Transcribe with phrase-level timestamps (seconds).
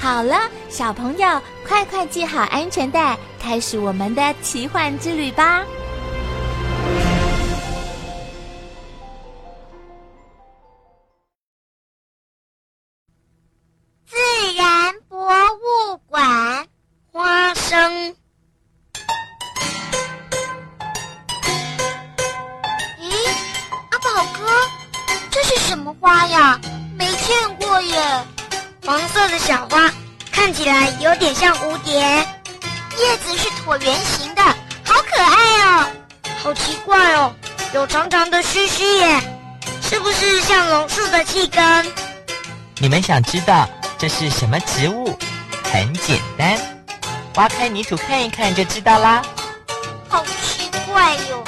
[0.00, 5.64] 好了，小朋友，快快系好安全带，开始我们的奇幻之旅吧！
[14.06, 14.16] 自
[14.56, 16.66] 然博物馆，
[17.12, 18.14] 花生。
[22.98, 23.12] 咦，
[23.90, 24.48] 阿宝哥，
[25.30, 26.58] 这是什么花呀？
[26.96, 28.24] 没见过耶！
[28.88, 29.92] 黄色的小花，
[30.32, 34.40] 看起来有点像蝴蝶，叶子是椭圆形的，
[34.82, 35.86] 好可爱哦！
[36.42, 37.30] 好奇怪哦，
[37.74, 39.20] 有长长的须须耶，
[39.82, 41.86] 是不是像榕树的气根？
[42.78, 45.18] 你们想知道这是什么植物？
[45.70, 46.58] 很简单，
[47.34, 49.20] 挖开泥土看一看就知道啦。
[50.08, 51.44] 好奇怪哟，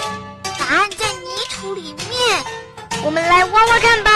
[0.59, 2.45] 答案在泥土里面，
[3.03, 4.11] 我们来挖挖看吧。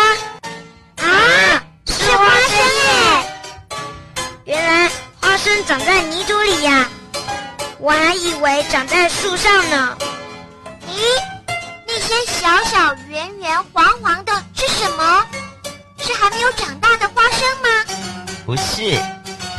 [5.95, 6.89] 在泥土里呀，
[7.79, 9.97] 我还以为长在树上呢。
[10.89, 10.99] 咦，
[11.87, 15.25] 那些小小圆圆黄黄的是什么？
[15.99, 17.69] 是还没有长大的花生吗？
[18.45, 19.01] 不是，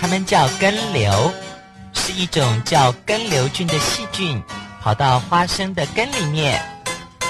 [0.01, 1.33] 它们叫根瘤，
[1.93, 4.43] 是一种叫根瘤菌的细菌，
[4.83, 6.61] 跑到花生的根里面，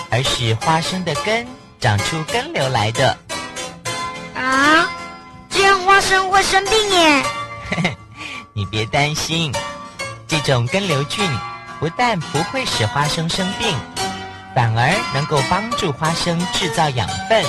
[0.09, 1.45] 而使花生的根
[1.79, 3.15] 长出根瘤来的。
[4.33, 4.89] 啊，
[5.51, 7.23] 这样花生会生病耶！
[8.57, 9.51] 你别担心，
[10.29, 11.29] 这种根瘤菌
[11.77, 13.77] 不但不会使花生生病，
[14.55, 17.43] 反而能够帮助花生制造养分。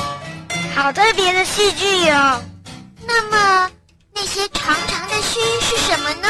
[0.74, 2.42] 好特别的细菌哟！
[3.06, 3.70] 那么
[4.12, 6.28] 那些长长的须是什么呢？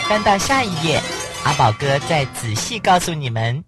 [0.00, 1.00] 翻到下一页，
[1.44, 3.64] 阿宝哥再仔细告诉你们。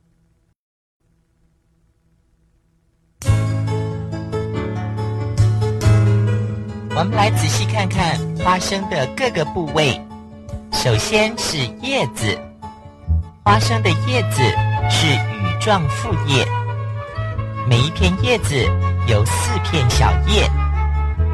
[7.03, 10.01] 我们来仔细看看花生的各个部位。
[10.71, 12.39] 首先是叶子，
[13.45, 14.41] 花生的叶子
[14.89, 16.47] 是羽状复叶，
[17.69, 18.55] 每一片叶子
[19.09, 20.49] 有四片小叶，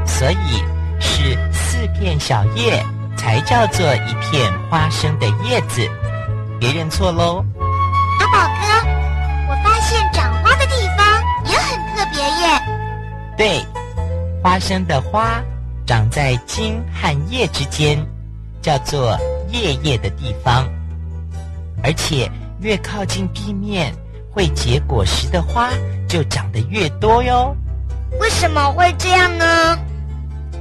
[0.07, 0.65] 所以
[0.99, 2.83] 是四片小叶
[3.15, 5.87] 才叫做一片花生的叶子，
[6.59, 7.45] 别认错喽。
[8.21, 8.89] 阿宝哥，
[9.51, 12.63] 我发现长花的地方也很特别耶。
[13.37, 13.67] 对，
[14.43, 15.43] 花生的花
[15.89, 17.99] 长在茎和叶之间，
[18.61, 19.19] 叫做
[19.51, 20.69] 叶叶的地方。
[21.83, 23.91] 而且越靠近地面
[24.31, 25.71] 会结果实的花
[26.07, 27.57] 就长得越多哟。
[28.21, 29.79] 为什么会这样呢？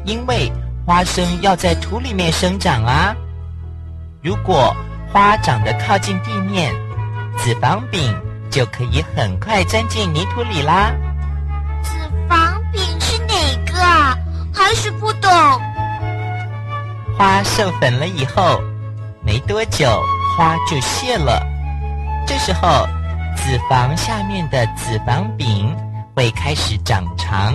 [0.05, 0.49] 因为
[0.85, 3.13] 花生要在土里面生长啊。
[4.23, 4.73] 如果
[5.11, 6.73] 花长得靠近地面，
[7.37, 8.15] 子房柄
[8.49, 10.93] 就可以很快钻进泥土里啦。
[14.67, 15.31] 还是不懂。
[17.17, 18.59] 花授粉了以后，
[19.23, 19.87] 没多久
[20.35, 21.41] 花就谢了。
[22.27, 22.85] 这时候，
[23.37, 25.73] 子房下面的子房柄
[26.13, 27.53] 会开始长长，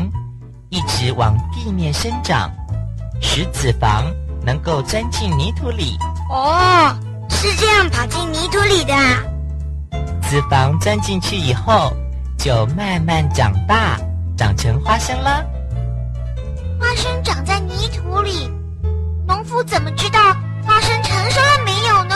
[0.71, 2.51] 一直往地面生长，
[3.21, 4.11] 使子房
[4.43, 5.99] 能够钻进泥土里。
[6.31, 6.97] 哦，
[7.29, 9.23] 是这样跑进泥土里的啊。
[10.23, 11.93] 子房钻进去以后，
[12.39, 13.99] 就慢慢长大，
[14.35, 15.45] 长成花生了。
[16.83, 18.51] 花生长在泥土里，
[19.25, 20.19] 农夫怎么知道
[20.67, 22.15] 花生成熟了没有呢？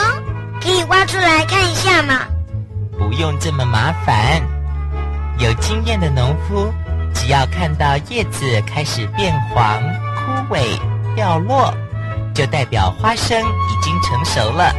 [0.61, 2.27] 可以挖出来看一下嘛。
[2.99, 4.41] 不用这么麻烦，
[5.39, 6.69] 有经验的农夫，
[7.13, 9.81] 只要看到叶子开始变黄、
[10.15, 10.77] 枯萎、
[11.15, 11.73] 掉落，
[12.35, 14.75] 就代表花生已经成熟了。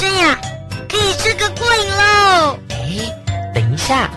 [0.00, 0.38] 么多花生呀，
[0.88, 2.58] 可以吃个过瘾喽！
[2.70, 4.08] 哎，等一下，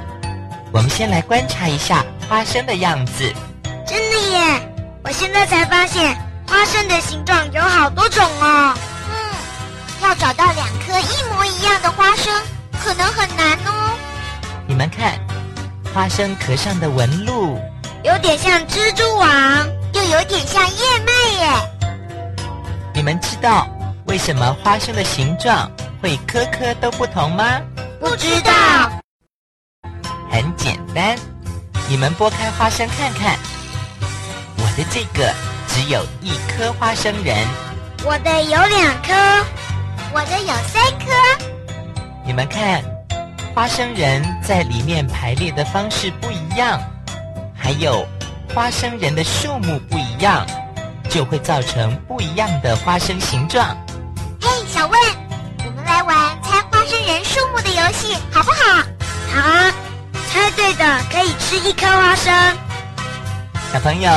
[0.71, 3.31] 我们先来观察一下花生的样子。
[3.85, 4.69] 真的耶！
[5.03, 6.15] 我现在才发现
[6.47, 8.73] 花生的形状有好多种哦。
[9.09, 9.13] 嗯，
[10.01, 12.33] 要找到两颗一模一样的花生，
[12.81, 13.91] 可能很难哦。
[14.65, 15.19] 你们看，
[15.93, 17.59] 花生壳上的纹路
[18.03, 19.29] 有点像蜘蛛网，
[19.93, 21.11] 又有点像燕麦
[21.45, 21.49] 耶。
[22.93, 23.67] 你们知道
[24.05, 25.69] 为什么花生的形状
[26.01, 27.61] 会颗颗都不同吗？
[27.99, 28.51] 不知道。
[30.29, 31.17] 很简单，
[31.87, 33.37] 你们剥开花生看看，
[34.57, 35.33] 我的这个
[35.67, 37.35] 只有一颗花生仁，
[38.03, 39.13] 我的有两颗，
[40.13, 41.43] 我的有三颗。
[42.25, 42.83] 你们看，
[43.55, 46.81] 花生仁在里面排列的方式不一样，
[47.55, 48.05] 还有
[48.53, 50.45] 花生仁的数目不一样，
[51.09, 53.77] 就会造成不一样的花生形状。
[54.87, 54.99] 问，
[55.65, 58.83] 我们来玩猜花生仁数目的游戏，好不好？
[59.33, 59.71] 好啊！
[60.31, 62.33] 猜对的可以吃一颗花生。
[63.71, 64.11] 小朋友，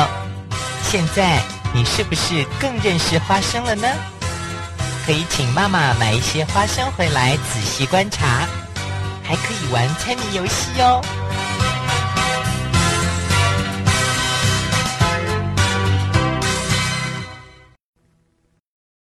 [0.82, 1.40] 现在
[1.72, 3.88] 你是不是更认识花生了呢？
[5.04, 8.46] 可以请妈妈买一些花生回来，仔细观察，
[9.22, 11.00] 还可以玩猜谜游戏哦。